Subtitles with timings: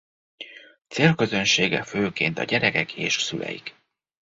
[0.87, 3.75] Célközönsége főként a gyerekek és szüleik.